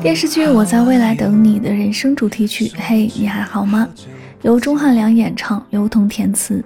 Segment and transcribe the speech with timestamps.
[0.00, 3.88] 电视剧《我在未来等你》的人生主题曲《嘿，你还好吗》，
[4.42, 6.64] 由钟汉良演唱，刘同填词。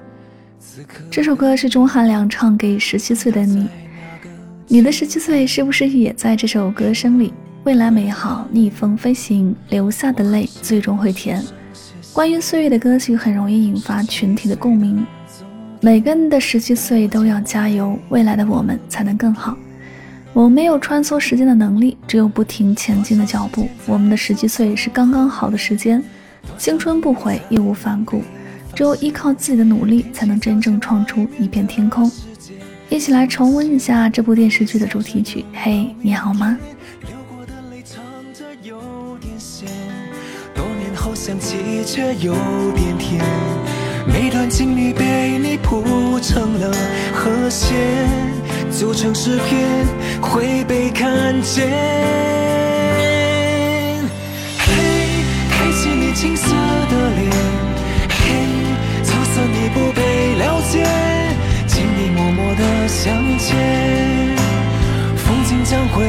[1.10, 3.68] 这首歌是钟汉良唱给十七岁的你。
[4.68, 7.32] 你的十七岁是不是也在这首歌声里？
[7.64, 11.42] 未来美好，逆风飞行，流下的泪最终会甜。
[12.12, 15.06] 关于岁月的歌曲很容易引发群体的共鸣。
[15.80, 19.56] 每个人的十七岁都要加油，未来的我们才能更好。
[20.34, 23.68] 我没有穿梭时间的能力，只有不停前进的脚步。
[23.86, 26.02] 我们的十七岁是刚刚好的时间，
[26.56, 28.22] 青春不悔，义无反顾。
[28.74, 32.10] 只有依靠自己的努力，才能真正创出一片天空。
[32.88, 35.44] 一起来重温一下这部电视剧的主题曲。
[35.52, 36.56] 嘿，你好吗？
[40.54, 42.34] 多年后想起，却有
[42.74, 43.22] 点甜。
[44.06, 46.74] 每段经历被你谱成了
[47.14, 47.76] 和弦，
[48.72, 49.86] 组成诗篇，
[50.20, 51.68] 会被看见。
[54.58, 54.72] 嘿，
[55.50, 57.30] 抬起你青涩的脸，
[58.08, 58.24] 嘿，
[59.04, 60.84] 就算你不被了解，
[61.68, 64.34] 请你默默的向前，
[65.16, 66.06] 风景将会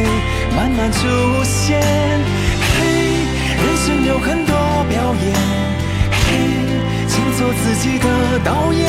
[0.55, 0.99] 慢慢出
[1.43, 1.79] 现。
[2.79, 2.79] 嘿，
[3.57, 4.55] 人生有很多
[4.89, 5.35] 表演，
[6.11, 6.25] 嘿。
[7.05, 8.81] 请做自己的导演，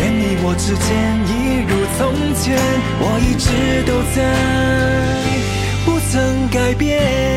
[0.00, 0.88] 愿你我之间
[1.28, 2.00] 一如从
[2.34, 2.56] 前，
[3.02, 3.44] 我一直
[3.84, 4.18] 都在，
[5.84, 7.29] 不曾改变。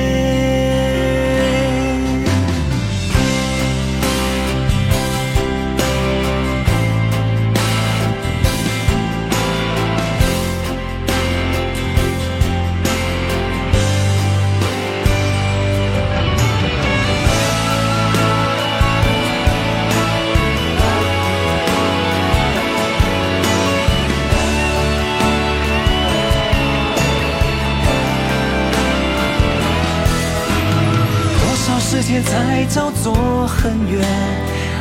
[31.94, 34.04] 时间才叫做很远，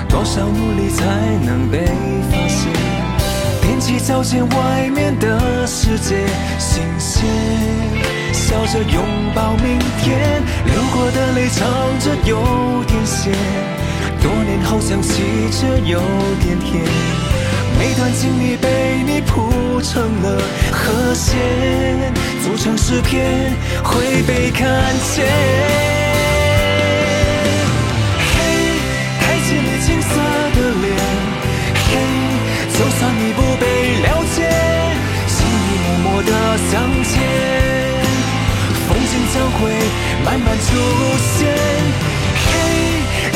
[0.08, 1.04] 多少努力才
[1.44, 1.84] 能被
[2.30, 2.72] 发现？
[3.60, 6.16] 踮起脚尖，外面的世界
[6.58, 7.26] 新鲜，
[8.32, 9.04] 笑着拥
[9.34, 10.42] 抱明天。
[10.64, 11.68] 流过的泪，唱
[12.00, 13.30] 着有点咸，
[14.22, 16.00] 多年后想起，却有
[16.40, 16.82] 点甜。
[17.78, 20.40] 每段经历被你铺成了
[20.72, 21.36] 和弦，
[22.42, 23.52] 组成诗篇，
[23.84, 24.66] 会被看
[25.14, 26.01] 见。
[40.72, 40.78] 出
[41.18, 41.52] 现，
[42.46, 42.50] 嘿，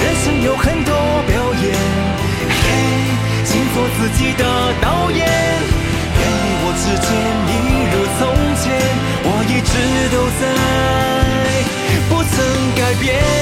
[0.03, 0.91] 人生有很多
[1.27, 1.65] 表演，
[2.49, 2.65] 嘿，
[3.45, 4.43] 请做自己的
[4.81, 5.19] 导演。
[5.19, 7.09] 愿你我之间
[7.51, 7.53] 一
[7.93, 8.21] 如从
[8.57, 8.65] 前，
[9.23, 9.71] 我一直
[10.15, 10.43] 都在，
[12.09, 12.35] 不曾
[12.75, 13.36] 改变。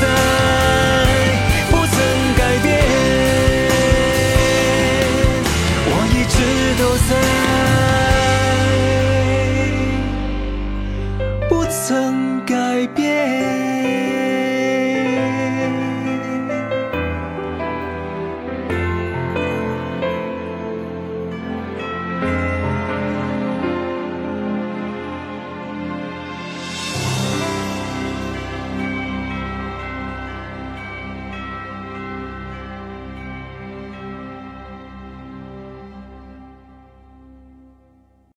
[0.00, 0.02] 在，
[1.70, 1.96] 不曾
[2.36, 2.66] 改变。
[5.90, 6.36] 我一直
[6.80, 7.10] 都在，